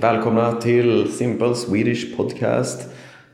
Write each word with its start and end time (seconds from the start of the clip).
välkomna 0.00 0.52
till 0.52 1.12
Simple 1.12 1.54
Swedish 1.54 2.16
Podcast. 2.16 2.88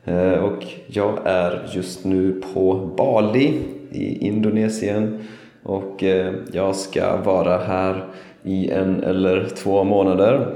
Eh, 0.05 0.31
och 0.31 0.63
jag 0.87 1.19
är 1.25 1.69
just 1.73 2.05
nu 2.05 2.41
på 2.53 2.73
Bali 2.97 3.61
i 3.91 4.27
Indonesien 4.27 5.19
och 5.63 6.03
eh, 6.03 6.33
jag 6.51 6.75
ska 6.75 7.17
vara 7.17 7.57
här 7.57 8.05
i 8.43 8.71
en 8.71 9.03
eller 9.03 9.47
två 9.55 9.83
månader. 9.83 10.53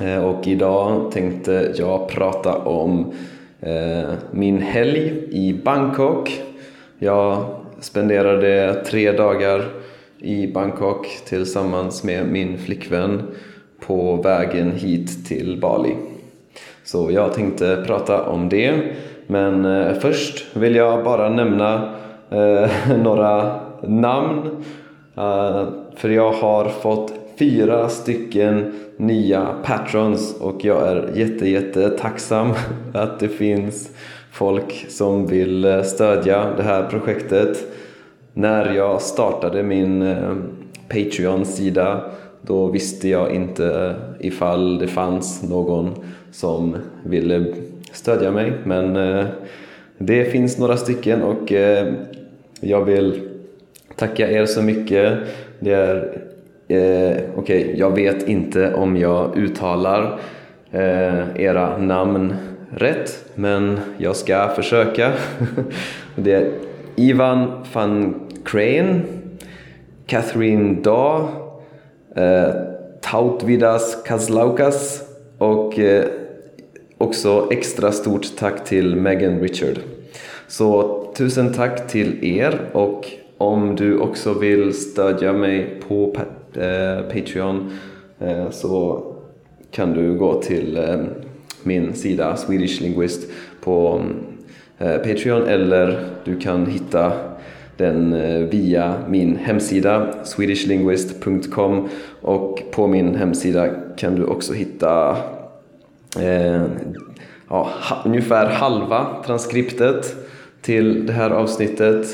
Eh, 0.00 0.24
och 0.24 0.46
idag 0.48 1.12
tänkte 1.12 1.72
jag 1.76 2.08
prata 2.08 2.58
om 2.58 3.12
min 4.30 4.58
helg 4.58 5.28
i 5.30 5.60
Bangkok. 5.64 6.42
Jag 6.98 7.44
spenderade 7.80 8.82
tre 8.86 9.12
dagar 9.12 9.64
i 10.18 10.46
Bangkok 10.46 11.06
tillsammans 11.24 12.04
med 12.04 12.26
min 12.26 12.58
flickvän 12.58 13.22
på 13.86 14.16
vägen 14.16 14.72
hit 14.72 15.26
till 15.26 15.60
Bali. 15.60 15.96
Så 16.84 17.10
jag 17.10 17.32
tänkte 17.32 17.84
prata 17.86 18.22
om 18.22 18.48
det. 18.48 18.74
Men 19.26 19.64
eh, 19.64 19.94
först 19.94 20.56
vill 20.56 20.74
jag 20.74 21.04
bara 21.04 21.28
nämna 21.28 21.94
eh, 22.30 22.70
några 23.02 23.60
namn. 23.82 24.64
Uh, 25.18 25.68
för 25.96 26.08
jag 26.08 26.32
har 26.32 26.68
fått 26.68 27.12
fyra 27.38 27.88
stycken 27.88 28.74
nya 28.96 29.46
patrons 29.64 30.36
och 30.40 30.64
jag 30.64 30.88
är 30.88 31.10
jätte, 31.14 31.48
jätte 31.48 31.90
tacksam 31.90 32.52
att 32.94 33.20
det 33.20 33.28
finns 33.28 33.90
folk 34.32 34.86
som 34.88 35.26
vill 35.26 35.64
eh, 35.64 35.82
stödja 35.82 36.46
det 36.56 36.62
här 36.62 36.82
projektet. 36.82 37.58
När 38.34 38.74
jag 38.74 39.02
startade 39.02 39.62
min 39.62 40.16
Patreon-sida 40.88 42.00
då 42.42 42.66
visste 42.66 43.08
jag 43.08 43.34
inte 43.34 43.66
eh, 43.66 44.26
ifall 44.26 44.78
det 44.78 44.88
fanns 44.88 45.42
någon 45.42 45.94
som 46.32 46.76
ville 47.04 47.54
stödja 47.92 48.30
mig 48.30 48.52
men 48.64 48.96
eh, 48.96 49.26
det 49.98 50.24
finns 50.24 50.58
några 50.58 50.76
stycken 50.76 51.22
och 51.22 51.52
eh, 51.52 51.94
jag 52.60 52.84
vill 52.84 53.28
tacka 53.96 54.30
er 54.30 54.46
så 54.46 54.62
mycket. 54.62 55.18
Det 55.60 55.72
är 55.72 55.96
eh, 56.68 57.22
Okej, 57.36 57.64
okay, 57.64 57.76
jag 57.76 57.94
vet 57.94 58.28
inte 58.28 58.74
om 58.74 58.96
jag 58.96 59.36
uttalar 59.36 60.18
eh, 60.70 61.36
era 61.36 61.78
namn 61.78 62.34
rätt 62.70 63.24
men 63.34 63.80
jag 63.98 64.16
ska 64.16 64.48
försöka. 64.48 65.12
det 66.16 66.32
är 66.32 66.50
Ivan 66.96 67.64
van 67.72 68.14
Crane, 68.44 69.00
Catherine 70.06 70.80
Daw 70.82 71.41
eh, 72.16 72.54
Tautvidas 73.00 74.02
Kazlaukas 74.06 75.02
och 75.38 75.78
eh, 75.78 76.04
också 76.98 77.48
extra 77.50 77.92
stort 77.92 78.36
tack 78.38 78.64
till 78.64 78.96
Megan 78.96 79.40
Richard. 79.40 79.78
Så 80.48 80.98
tusen 81.16 81.52
tack 81.52 81.88
till 81.88 82.24
er 82.24 82.60
och 82.72 83.06
om 83.38 83.76
du 83.76 83.98
också 83.98 84.38
vill 84.38 84.74
stödja 84.74 85.32
mig 85.32 85.80
på 85.88 86.16
eh, 86.54 87.02
Patreon 87.02 87.70
eh, 88.20 88.50
så 88.50 89.04
kan 89.70 89.92
du 89.92 90.14
gå 90.18 90.42
till 90.42 90.76
eh, 90.76 91.00
min 91.62 91.94
sida 91.94 92.36
Swedish 92.36 92.80
Linguist 92.80 93.30
på 93.64 94.02
eh, 94.78 94.96
Patreon 94.96 95.42
eller 95.42 96.04
du 96.24 96.40
kan 96.40 96.66
hitta 96.66 97.12
den 97.76 98.12
eh, 98.12 98.38
via 98.38 98.94
min 99.08 99.36
hemsida 99.36 100.14
swedishlinguist.com 100.24 101.88
och 102.20 102.62
på 102.70 102.86
min 102.86 103.14
hemsida 103.14 103.68
kan 103.96 104.14
du 104.14 104.24
också 104.24 104.52
hitta 104.52 105.16
eh, 106.20 106.62
ja, 107.48 107.68
ungefär 108.04 108.46
halva 108.46 109.06
transkriptet 109.26 110.16
till 110.60 111.06
det 111.06 111.12
här 111.12 111.30
avsnittet 111.30 112.06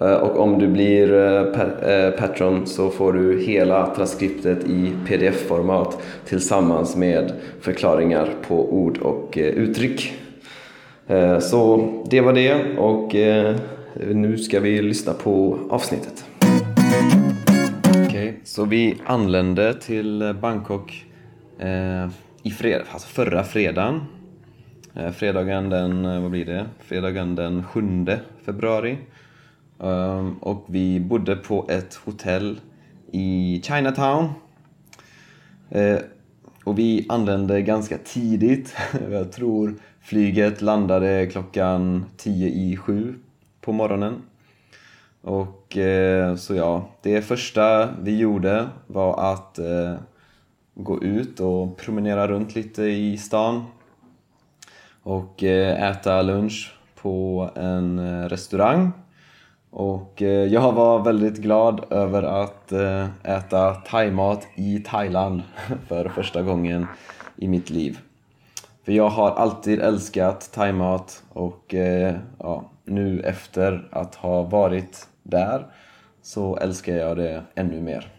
eh, 0.00 0.14
och 0.14 0.40
om 0.40 0.58
du 0.58 0.68
blir 0.68 1.12
eh, 1.14 2.10
patron 2.10 2.66
så 2.66 2.90
får 2.90 3.12
du 3.12 3.40
hela 3.40 3.94
transkriptet 3.94 4.64
i 4.64 4.92
pdf-format 5.06 5.98
tillsammans 6.24 6.96
med 6.96 7.32
förklaringar 7.60 8.28
på 8.48 8.72
ord 8.72 8.98
och 8.98 9.38
uttryck. 9.40 10.14
Så 11.40 11.88
det 12.10 12.20
var 12.20 12.32
det 12.32 12.78
och 12.78 13.14
nu 13.94 14.38
ska 14.38 14.60
vi 14.60 14.82
lyssna 14.82 15.12
på 15.12 15.58
avsnittet. 15.70 16.24
Okej, 17.88 18.06
okay, 18.06 18.34
så 18.44 18.64
vi 18.64 18.96
anlände 19.06 19.74
till 19.74 20.34
Bangkok 20.40 21.06
eh, 21.58 22.08
i 22.42 22.50
fred 22.50 22.82
alltså 22.92 23.08
förra 23.08 23.44
fredagen. 23.44 24.00
Eh, 24.94 25.10
fredagen 25.10 25.70
den, 25.70 26.04
eh, 26.04 26.20
vad 26.20 26.30
blir 26.30 26.44
det? 26.44 26.66
Fredagen 26.80 27.34
den 27.34 27.64
7 27.64 28.06
februari. 28.44 28.98
Um, 29.78 30.38
och 30.38 30.64
vi 30.66 31.00
bodde 31.00 31.36
på 31.36 31.66
ett 31.70 31.94
hotell 31.94 32.60
i 33.12 33.60
Chinatown. 33.64 34.28
Eh, 35.70 35.98
och 36.64 36.78
vi 36.78 37.06
anlände 37.08 37.62
ganska 37.62 37.98
tidigt. 37.98 38.76
Jag 39.10 39.32
tror 39.32 39.74
flyget 40.00 40.62
landade 40.62 41.26
klockan 41.26 42.04
10 42.16 42.48
i 42.48 42.76
7 42.76 43.14
på 43.68 43.72
morgonen. 43.72 44.22
Och 45.22 45.76
eh, 45.76 46.34
så 46.36 46.54
ja, 46.54 46.88
det 47.02 47.22
första 47.22 47.88
vi 48.02 48.18
gjorde 48.18 48.68
var 48.86 49.32
att 49.32 49.58
eh, 49.58 49.94
gå 50.74 51.02
ut 51.02 51.40
och 51.40 51.76
promenera 51.76 52.28
runt 52.28 52.54
lite 52.54 52.82
i 52.82 53.16
stan 53.18 53.64
och 55.02 55.42
eh, 55.42 55.90
äta 55.90 56.22
lunch 56.22 56.74
på 57.02 57.50
en 57.54 57.98
eh, 57.98 58.28
restaurang. 58.28 58.90
Och 59.70 60.22
eh, 60.22 60.44
jag 60.44 60.72
var 60.72 61.04
väldigt 61.04 61.36
glad 61.36 61.92
över 61.92 62.22
att 62.22 62.72
eh, 62.72 63.06
äta 63.22 63.74
thaimat 63.74 64.46
i 64.54 64.78
Thailand 64.78 65.42
för 65.88 66.08
första 66.08 66.42
gången 66.42 66.86
i 67.36 67.48
mitt 67.48 67.70
liv. 67.70 67.98
För 68.84 68.92
jag 68.92 69.08
har 69.08 69.30
alltid 69.30 69.80
älskat 69.80 70.52
thaimat 70.52 71.22
och 71.32 71.74
eh, 71.74 72.16
ja, 72.38 72.70
nu 72.88 73.20
efter 73.20 73.88
att 73.90 74.14
ha 74.14 74.42
varit 74.42 75.08
där 75.22 75.66
så 76.22 76.56
älskar 76.56 76.96
jag 76.96 77.16
det 77.16 77.42
ännu 77.54 77.80
mer. 77.80 78.12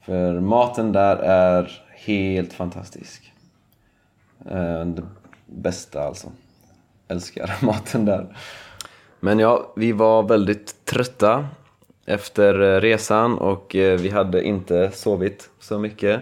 För 0.00 0.40
maten 0.40 0.92
där 0.92 1.16
är 1.16 1.82
helt 1.90 2.52
fantastisk. 2.52 3.32
Eh, 4.50 4.84
det 4.84 5.02
bästa 5.46 6.02
alltså. 6.02 6.28
Älskar 7.08 7.54
maten 7.62 8.04
där. 8.04 8.36
Men 9.20 9.38
ja, 9.38 9.72
vi 9.76 9.92
var 9.92 10.22
väldigt 10.22 10.84
trötta 10.84 11.48
efter 12.06 12.60
eh, 12.60 12.80
resan 12.80 13.38
och 13.38 13.76
eh, 13.76 13.98
vi 13.98 14.08
hade 14.10 14.42
inte 14.42 14.90
sovit 14.90 15.50
så 15.60 15.78
mycket. 15.78 16.20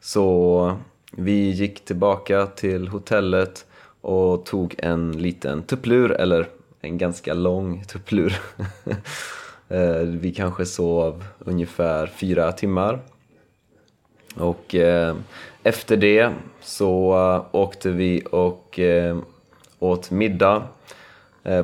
Så 0.00 0.76
vi 1.12 1.50
gick 1.50 1.84
tillbaka 1.84 2.46
till 2.46 2.88
hotellet 2.88 3.66
och 4.00 4.46
tog 4.46 4.74
en 4.78 5.12
liten 5.12 5.62
tupplur, 5.62 6.12
eller 6.12 6.48
en 6.84 6.98
ganska 6.98 7.34
lång 7.34 7.84
tupplur. 7.84 8.36
Eh, 9.68 10.00
vi 10.00 10.34
kanske 10.34 10.66
sov 10.66 11.24
ungefär 11.38 12.06
fyra 12.06 12.52
timmar. 12.52 13.00
Och 14.36 14.74
eh, 14.74 15.16
efter 15.62 15.96
det 15.96 16.32
så 16.60 17.14
eh, 17.14 17.56
åkte 17.56 17.90
vi 17.90 18.22
och 18.30 18.78
eh, 18.78 19.18
åt 19.78 20.10
middag 20.10 20.62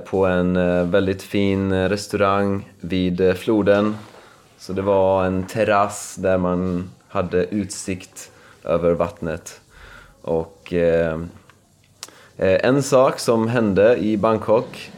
på 0.05 0.27
en 0.27 0.55
väldigt 0.91 1.23
fin 1.23 1.89
restaurang 1.89 2.69
vid 2.81 3.37
floden. 3.37 3.97
Så 4.59 4.73
det 4.73 4.83
var 4.83 5.25
en 5.25 5.47
terrass 5.47 6.15
där 6.15 6.39
man 6.39 6.91
hade 7.09 7.45
utsikt 7.45 8.31
över 8.65 8.93
vattnet. 8.93 9.61
Och 10.23 10.73
en 12.37 12.83
sak 12.83 13.19
som 13.19 13.49
hände 13.49 13.97
i 13.97 14.17
Bangkok 14.17 14.91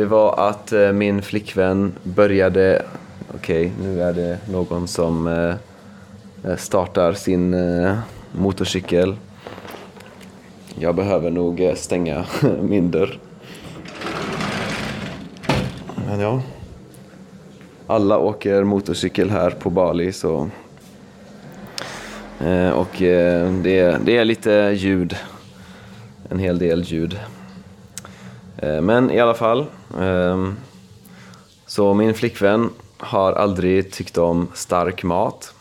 det 0.00 0.06
var 0.06 0.48
att 0.48 0.72
eh, 0.72 0.92
min 0.92 1.22
flickvän 1.22 1.92
började... 2.02 2.82
Okej, 3.34 3.66
okay, 3.66 3.86
nu 3.86 4.02
är 4.02 4.12
det 4.12 4.38
någon 4.52 4.88
som 4.88 5.26
eh, 5.26 5.54
eh, 6.50 6.56
startar 6.56 7.12
sin 7.12 7.54
eh, 7.54 7.98
motorcykel. 8.32 9.16
Jag 10.74 10.94
behöver 10.94 11.30
nog 11.30 11.60
eh, 11.60 11.74
stänga 11.74 12.24
min 12.62 12.90
dörr. 12.90 13.18
Men 16.06 16.20
ja. 16.20 16.42
Alla 17.86 18.18
åker 18.18 18.64
motorcykel 18.64 19.30
här 19.30 19.50
på 19.50 19.70
Bali 19.70 20.12
så... 20.12 20.48
Eh, 22.40 22.70
och 22.70 23.02
eh, 23.02 23.52
det, 23.52 23.98
det 24.04 24.16
är 24.16 24.24
lite 24.24 24.74
ljud. 24.76 25.16
En 26.30 26.38
hel 26.38 26.58
del 26.58 26.82
ljud. 26.82 27.18
Eh, 28.62 28.80
men 28.80 29.10
i 29.10 29.20
alla 29.20 29.34
fall. 29.34 29.66
Ehm, 30.00 30.56
så 31.66 31.94
min 31.94 32.14
flickvän 32.14 32.70
har 32.98 33.32
aldrig 33.32 33.92
tyckt 33.92 34.18
om 34.18 34.48
stark 34.54 35.02
mat. 35.02 35.54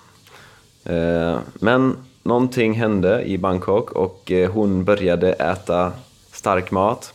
Eh, 0.86 1.38
men 1.54 1.98
någonting 2.24 2.74
hände 2.74 3.24
i 3.24 3.38
Bangkok 3.38 3.92
och 3.92 4.31
eh, 4.31 4.51
hon 4.51 4.84
började 4.84 5.34
äta 5.34 5.92
stark 6.31 6.72
mat. 6.72 7.13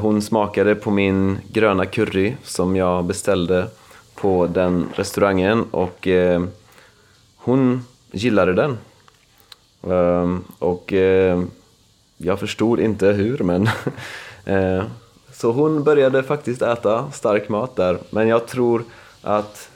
Hon 0.00 0.22
smakade 0.22 0.74
på 0.74 0.90
min 0.90 1.38
gröna 1.52 1.86
curry 1.86 2.36
som 2.42 2.76
jag 2.76 3.04
beställde 3.04 3.66
på 4.14 4.46
den 4.46 4.88
restaurangen 4.94 5.64
och 5.70 6.08
hon 7.36 7.86
gillade 8.10 8.52
den. 8.52 8.78
Ehm, 9.92 10.44
och 10.58 10.92
jag 12.16 12.40
förstod 12.40 12.80
inte 12.80 13.06
hur 13.06 13.38
men 13.38 13.68
Eh, 14.50 14.84
så 15.32 15.52
hon 15.52 15.84
började 15.84 16.22
faktiskt 16.22 16.62
äta 16.62 17.10
stark 17.10 17.48
mat 17.48 17.76
där 17.76 17.98
men 18.10 18.28
jag 18.28 18.46
tror 18.46 18.84
att 19.22 19.70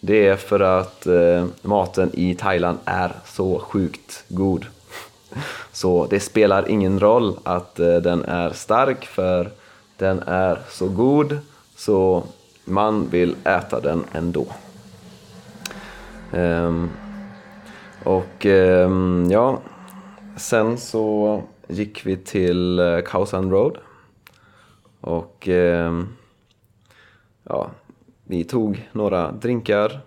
det 0.00 0.28
är 0.28 0.36
för 0.36 0.60
att 0.60 1.06
eh, 1.06 1.46
maten 1.62 2.10
i 2.14 2.34
Thailand 2.34 2.78
är 2.84 3.12
så 3.24 3.58
sjukt 3.58 4.24
god. 4.28 4.66
Så 5.72 6.06
det 6.06 6.20
spelar 6.20 6.68
ingen 6.68 7.00
roll 7.00 7.38
att 7.42 7.80
eh, 7.80 7.96
den 7.96 8.24
är 8.24 8.50
stark 8.50 9.04
för 9.06 9.50
den 9.96 10.22
är 10.26 10.58
så 10.70 10.88
god 10.88 11.38
så 11.76 12.22
man 12.64 13.08
vill 13.10 13.36
äta 13.44 13.80
den 13.80 14.04
ändå. 14.12 14.46
Ehm, 16.32 16.90
och 18.04 18.46
ehm, 18.46 19.26
ja, 19.30 19.60
sen 20.36 20.78
så 20.78 21.42
gick 21.68 22.06
vi 22.06 22.16
till 22.16 22.78
eh, 22.78 22.86
uh, 22.86 23.00
Khao 23.00 23.26
San 23.26 23.50
Road. 23.50 23.78
Och 25.06 25.48
ehm, 25.48 26.08
ja, 27.44 27.70
vi 28.24 28.44
tog 28.44 28.88
några 28.92 29.32
drinkar 29.32 30.00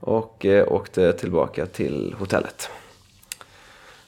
och 0.00 0.46
eh, 0.46 0.72
åkte 0.72 1.12
tillbaka 1.12 1.66
till 1.66 2.14
hotellet. 2.18 2.70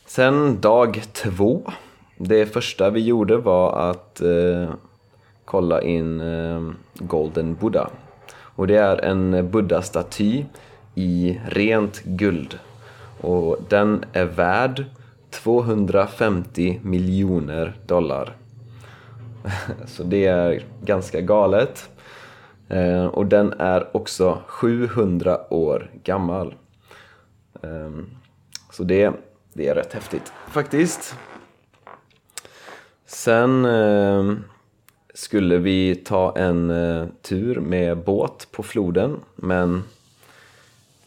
Sen 0.07 0.61
dag 0.61 1.03
två. 1.13 1.73
Det 2.17 2.47
första 2.47 2.91
vi 2.91 3.01
gjorde 3.01 3.37
var 3.37 3.91
att 3.91 4.21
eh, 4.21 4.71
kolla 5.45 5.83
in 5.83 6.21
eh, 6.21 6.71
Golden 6.95 7.55
Buddha. 7.55 7.91
Och 8.35 8.67
det 8.67 8.77
är 8.77 9.05
en 9.05 9.51
Buddha-staty 9.51 10.45
i 10.95 11.41
rent 11.49 12.03
guld. 12.03 12.59
Och 13.21 13.59
den 13.69 14.05
är 14.13 14.25
värd 14.25 14.85
250 15.31 16.81
miljoner 16.83 17.77
dollar. 17.87 18.37
Så 19.87 20.03
det 20.03 20.27
är 20.27 20.65
ganska 20.83 21.21
galet. 21.21 21.89
Eh, 22.69 23.07
och 23.07 23.27
den 23.27 23.53
är 23.53 23.97
också 23.97 24.43
700 24.47 25.53
år 25.53 25.91
gammal. 26.03 26.55
Ehm, 27.63 28.11
så 28.71 28.85
det, 28.85 29.13
det 29.53 29.69
är 29.69 29.75
rätt 29.75 29.93
häftigt 29.93 30.33
faktiskt. 30.49 31.15
Sen 33.07 33.65
ehm, 33.65 34.45
skulle 35.15 35.59
vi 35.59 35.95
ta 35.95 36.37
en 36.37 36.71
eh, 36.71 37.07
tur 37.23 37.61
med 37.61 37.99
båt 37.99 38.49
på 38.51 38.63
floden 38.63 39.21
men 39.37 39.83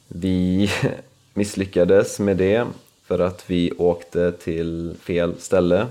vi 0.08 0.72
misslyckades 1.34 2.20
med 2.20 2.38
det 2.38 2.68
för 3.04 3.20
att 3.20 3.50
vi 3.50 3.72
åkte 3.78 4.32
till 4.32 4.96
fel 5.02 5.36
ställe. 5.40 5.88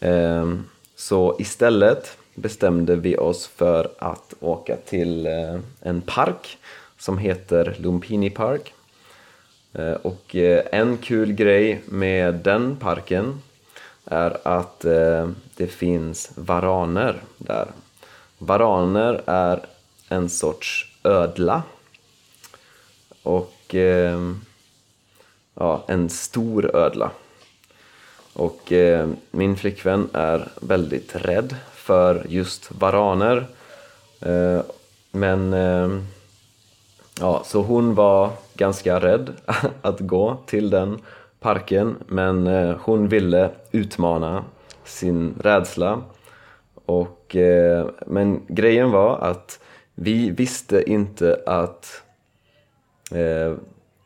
Ehm, 0.00 0.64
så 0.98 1.36
istället 1.38 2.18
bestämde 2.34 2.96
vi 2.96 3.16
oss 3.16 3.46
för 3.46 3.90
att 3.98 4.34
åka 4.40 4.76
till 4.76 5.26
eh, 5.26 5.58
en 5.80 6.00
park 6.00 6.58
som 6.98 7.18
heter 7.18 7.76
Lumpini 7.78 8.30
Park. 8.30 8.74
Eh, 9.72 9.92
och 9.92 10.36
eh, 10.36 10.64
en 10.72 10.98
kul 10.98 11.32
grej 11.32 11.82
med 11.86 12.34
den 12.34 12.76
parken 12.76 13.42
är 14.04 14.48
att 14.48 14.80
det 15.56 15.66
finns 15.66 16.30
varaner 16.34 17.22
där. 17.38 17.66
Varaner 18.38 19.22
är 19.26 19.60
en 20.08 20.28
sorts 20.28 20.92
ödla 21.04 21.62
och 23.22 23.74
ja, 25.54 25.84
en 25.86 26.08
stor 26.08 26.76
ödla. 26.76 27.10
Och 28.36 28.72
eh, 28.72 29.08
min 29.30 29.56
flickvän 29.56 30.08
är 30.12 30.48
väldigt 30.60 31.16
rädd 31.16 31.56
för 31.72 32.26
just 32.28 32.70
varaner. 32.72 33.46
Eh, 34.20 34.60
men 35.10 35.52
eh, 35.52 35.88
ja, 37.20 37.42
så 37.44 37.62
hon 37.62 37.94
var 37.94 38.30
ganska 38.54 39.00
rädd 39.00 39.32
att 39.82 40.00
gå 40.00 40.38
till 40.46 40.70
den 40.70 40.98
parken 41.40 41.96
men 42.06 42.46
eh, 42.46 42.76
hon 42.80 43.08
ville 43.08 43.50
utmana 43.72 44.44
sin 44.84 45.34
rädsla. 45.40 46.02
Och, 46.84 47.36
eh, 47.36 47.86
men 48.06 48.42
grejen 48.48 48.90
var 48.90 49.18
att 49.18 49.60
vi 49.94 50.30
visste 50.30 50.90
inte 50.90 51.42
att 51.46 52.02
eh, 53.10 53.54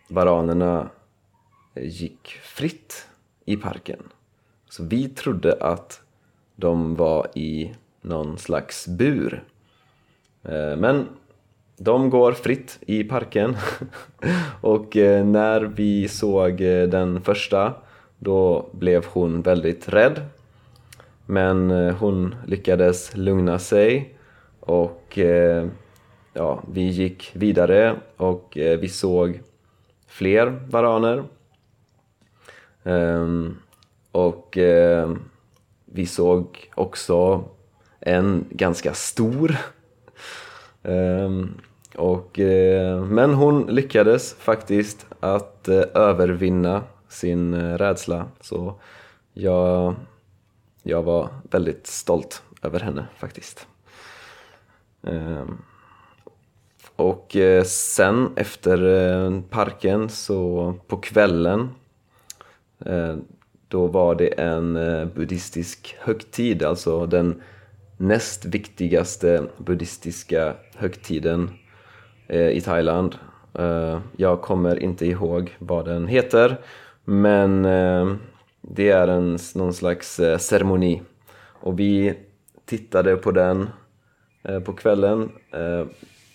varanerna 0.08 0.88
gick 1.74 2.28
fritt 2.42 3.06
i 3.44 3.56
parken. 3.56 4.02
Så 4.70 4.84
vi 4.84 5.08
trodde 5.08 5.56
att 5.60 6.02
de 6.56 6.94
var 6.96 7.26
i 7.34 7.74
någon 8.00 8.38
slags 8.38 8.88
bur. 8.88 9.44
Eh, 10.42 10.76
men 10.76 11.06
de 11.76 12.10
går 12.10 12.32
fritt 12.32 12.78
i 12.80 13.04
parken 13.04 13.56
och 14.60 14.96
eh, 14.96 15.26
när 15.26 15.60
vi 15.60 16.08
såg 16.08 16.60
eh, 16.60 16.88
den 16.88 17.20
första 17.20 17.74
då 18.18 18.68
blev 18.72 19.06
hon 19.06 19.42
väldigt 19.42 19.88
rädd. 19.88 20.20
Men 21.26 21.70
hon 21.90 22.34
lyckades 22.46 23.16
lugna 23.16 23.58
sig 23.58 24.14
och 24.60 25.18
ja, 26.32 26.62
vi 26.72 26.82
gick 26.82 27.30
vidare 27.34 27.96
och 28.16 28.52
vi 28.54 28.88
såg 28.88 29.40
fler 30.06 30.46
varaner. 30.46 31.24
Ehm, 32.84 33.56
och 34.12 34.40
och 34.50 34.58
vi 35.84 36.06
såg 36.06 36.70
också 36.74 37.44
en 38.00 38.44
ganska 38.50 38.94
stor. 38.94 39.56
Ehm, 40.82 41.54
och, 41.96 42.38
eh, 42.38 43.04
men 43.04 43.34
hon 43.34 43.66
lyckades 43.66 44.34
faktiskt 44.34 45.06
att 45.20 45.68
eh, 45.68 45.82
övervinna 45.94 46.82
sin 47.08 47.78
rädsla. 47.78 48.26
Så 48.40 48.74
jag, 49.32 49.94
jag 50.82 51.02
var 51.02 51.28
väldigt 51.50 51.86
stolt 51.86 52.42
över 52.62 52.80
henne 52.80 53.06
faktiskt. 53.16 53.66
Ehm, 55.02 55.58
och 56.96 57.36
sen 57.64 58.30
efter 58.36 59.42
parken 59.50 60.08
så 60.08 60.74
på 60.86 60.96
kvällen 60.96 61.68
då 63.70 63.86
var 63.86 64.14
det 64.14 64.26
en 64.26 64.76
eh, 64.76 65.06
buddhistisk 65.06 65.96
högtid, 65.98 66.62
alltså 66.62 67.06
den 67.06 67.42
näst 67.96 68.44
viktigaste 68.44 69.46
buddhistiska 69.58 70.54
högtiden 70.76 71.50
eh, 72.26 72.48
i 72.48 72.60
Thailand. 72.60 73.14
Eh, 73.58 74.00
jag 74.16 74.42
kommer 74.42 74.82
inte 74.82 75.06
ihåg 75.06 75.56
vad 75.58 75.84
den 75.84 76.06
heter, 76.06 76.56
men 77.04 77.62
det 78.60 78.88
är 78.90 79.08
en, 79.08 79.38
någon 79.54 79.74
slags 79.74 80.20
ceremoni. 80.38 81.02
Och 81.60 81.80
vi 81.80 82.14
tittade 82.64 83.16
på 83.16 83.30
den 83.30 83.68
på 84.64 84.72
kvällen 84.72 85.30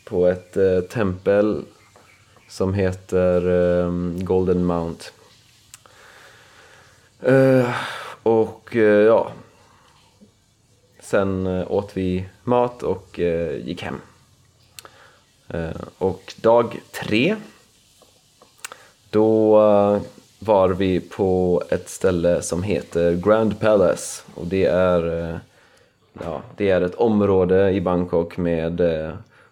på 0.06 0.28
ett 0.28 0.58
tempel 0.90 1.64
som 2.48 2.74
heter 2.74 3.42
Golden 4.24 4.66
Mount 4.66 5.04
Uh, 7.28 7.70
och 8.24 8.76
uh, 8.76 8.82
ja, 8.84 9.32
sen 11.00 11.48
eh, 11.48 11.72
åt 11.72 11.98
vi 11.98 12.26
mat 12.44 12.84
och 12.84 13.20
gick 13.64 13.84
hem. 13.84 14.02
och 15.98 16.34
dag 16.42 16.82
tre, 16.92 17.36
då 19.10 19.58
var 20.40 20.70
vi 20.70 21.00
på 21.00 21.64
ett 21.70 21.90
ställe 21.90 22.42
som 22.42 22.64
heter 22.64 23.16
Grand 23.16 23.60
Palace 23.60 24.24
och 24.36 24.48
det 24.48 24.66
är, 24.66 25.40
ja, 26.24 26.42
det 26.58 26.70
är 26.70 26.82
ett 26.82 26.96
område 26.96 27.72
i 27.72 27.82
Bangkok 27.82 28.38
med 28.38 28.82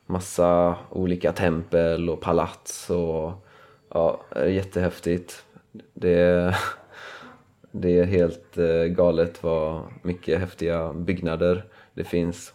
massa 0.05 0.75
olika 0.89 1.31
tempel 1.31 2.09
och 2.09 2.21
palats 2.21 2.89
och 2.89 3.31
ja, 3.89 4.19
jättehäftigt. 4.47 5.43
Det 5.93 6.55
det 7.75 7.99
är 7.99 8.05
helt 8.05 8.57
eh, 8.57 8.83
galet 8.83 9.43
vad 9.43 9.81
mycket 10.01 10.39
häftiga 10.39 10.93
byggnader 10.93 11.65
det 11.93 12.03
finns. 12.03 12.53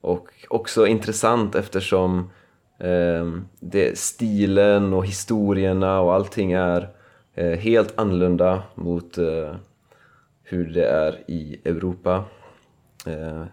Och 0.00 0.28
också 0.48 0.86
intressant 0.86 1.54
eftersom 1.54 2.30
eh, 2.78 3.32
det, 3.60 3.98
stilen 3.98 4.92
och 4.92 5.06
historierna 5.06 6.00
och 6.00 6.14
allting 6.14 6.52
är 6.52 6.88
eh, 7.34 7.58
helt 7.58 7.98
annorlunda 7.98 8.62
mot 8.74 9.18
eh, 9.18 9.54
hur 10.42 10.64
det 10.64 10.86
är 10.86 11.30
i 11.30 11.60
Europa. 11.64 12.24
Eh, 13.06 13.44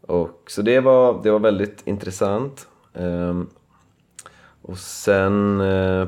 och, 0.00 0.42
så 0.46 0.62
det 0.62 0.80
var, 0.80 1.22
det 1.22 1.30
var 1.30 1.38
väldigt 1.38 1.86
intressant. 1.86 2.68
Ehm, 2.94 3.48
och 4.62 4.78
sen 4.78 5.62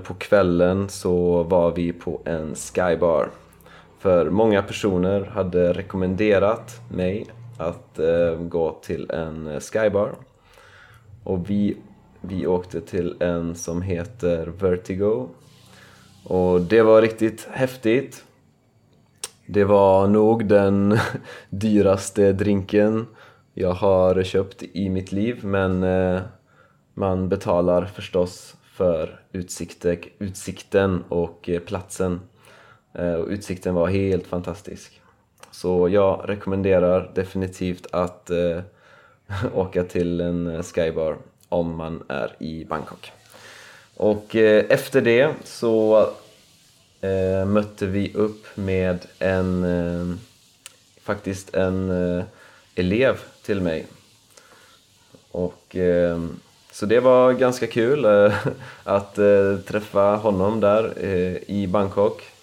på 0.05 0.15
kvällen 0.15 0.89
så 0.89 1.43
var 1.43 1.73
vi 1.73 1.93
på 1.93 2.23
en 2.25 2.55
skybar. 2.55 3.31
För 4.05 4.31
många 4.31 4.63
personer 4.63 5.25
hade 5.25 5.73
rekommenderat 5.73 6.81
mig 6.91 7.27
att 7.59 7.99
eh, 7.99 8.35
gå 8.39 8.81
till 8.83 9.11
en 9.11 9.47
eh, 9.47 9.61
skybar. 9.61 10.15
Och 11.23 11.51
vi, 11.51 11.77
vi 12.21 12.47
åkte 12.47 12.81
till 12.81 13.17
en 13.21 13.55
som 13.55 13.83
heter 13.83 14.47
Vertigo. 14.47 15.29
Och 16.25 16.61
det 16.61 16.83
var 16.83 17.03
riktigt 17.03 17.49
häftigt. 17.51 18.25
Det 19.47 19.65
var 19.65 20.07
nog 20.07 20.47
den 20.47 20.99
dyraste 21.51 22.33
drinken 22.33 23.07
jag 23.55 23.73
har 23.73 24.23
köpt 24.23 24.63
i 24.63 24.89
mitt 24.89 25.13
liv 25.13 25.45
men 25.45 25.83
eh, 25.83 26.21
man 26.95 27.29
betalar 27.29 27.85
förstås 27.85 28.57
för 28.65 29.21
utsikten 30.19 31.05
och 31.09 31.49
eh, 31.49 31.61
platsen. 31.61 32.21
Eh, 32.95 33.15
och 33.15 33.29
utsikten 33.29 33.75
var 33.75 33.89
helt 33.89 34.27
fantastisk. 34.27 35.01
Så 35.51 35.89
jag 35.89 36.25
rekommenderar 36.25 37.11
definitivt 37.15 37.87
att 37.91 38.31
eh, 38.31 38.61
åka 39.55 39.85
till 39.85 40.21
en 40.21 40.47
eh, 40.47 40.63
skybar 40.63 41.17
om 41.49 41.77
man 41.77 42.03
är 42.09 42.33
i 42.39 42.65
Bangkok. 42.65 43.13
Och 43.97 44.37
eh, 44.37 44.65
efter 44.69 45.01
det 45.01 45.35
så 45.45 46.09
eh, 47.01 47.47
mötte 47.47 47.87
vi 47.87 48.13
upp 48.15 48.47
med 48.55 49.07
en 49.19 49.65
eh, 49.65 50.17
faktiskt 51.03 51.55
en 51.55 51.91
eh, 51.91 52.25
elev 52.75 53.19
till 53.43 53.61
mig. 53.61 53.87
Och 55.31 55.77
eh, 55.77 56.25
så 56.73 56.87
det 56.87 57.01
var 57.01 57.33
ganska 57.33 57.67
kul 57.67 58.07
att 58.85 59.15
träffa 59.67 60.17
honom 60.17 60.61
där 60.61 60.99
i 61.51 61.67
Bangkok. 61.67 62.34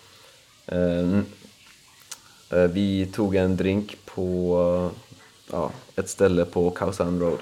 Eh, 0.72 1.20
eh, 2.50 2.68
vi 2.68 3.06
tog 3.06 3.36
en 3.36 3.58
drink 3.58 3.98
på 4.06 4.92
ja, 5.52 5.72
ett 5.96 6.10
ställe 6.10 6.46
på 6.46 6.70
Kausan 6.70 7.20
Road. 7.20 7.40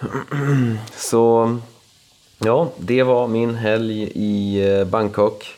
Så 0.96 1.56
ja, 2.38 2.72
det 2.78 3.02
var 3.02 3.28
min 3.28 3.54
helg 3.54 4.12
i 4.14 4.64
eh, 4.68 4.84
Bangkok. 4.84 5.54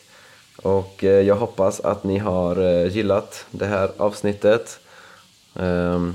Och 0.57 1.05
eh, 1.05 1.21
jag 1.27 1.37
hoppas 1.37 1.81
att 1.81 2.05
ni 2.05 2.19
har 2.19 2.57
eh, 2.57 2.97
gillat 2.97 3.47
det 3.51 3.67
här 3.67 3.91
avsnittet. 3.97 4.81
Ehm, 5.55 6.15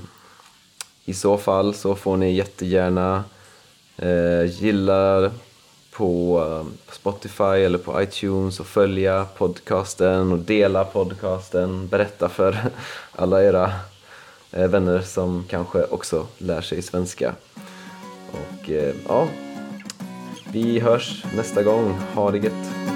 I 1.05 1.13
så 1.13 1.37
fall 1.37 1.73
så 1.73 1.95
får 1.95 2.17
ni 2.17 2.31
jättegärna 2.31 3.23
gilla 4.59 5.31
Eh, 5.91 5.97
på 5.97 6.65
Spotify 6.91 7.43
eller 7.43 7.77
på 7.77 8.01
iTunes 8.01 8.59
och 8.59 8.65
följa 8.65 9.25
podcasten 9.37 10.31
och 10.31 10.39
dela 10.39 10.85
podcasten. 10.85 11.87
Berätta 11.87 12.29
för 12.29 12.57
alla 13.15 13.43
era 13.43 13.71
eh, 14.51 14.67
vänner 14.67 15.01
som 15.01 15.45
kanske 15.49 15.83
också 15.83 16.27
lär 16.37 16.61
sig 16.61 16.81
svenska. 16.81 17.35
Och 18.31 18.69
eh, 18.69 18.95
ja, 19.07 19.27
vi 20.51 20.79
hörs 20.79 21.23
nästa 21.35 21.63
gång. 21.63 21.99
Ha 22.15 22.31
det 22.31 22.37
gött! 22.37 22.90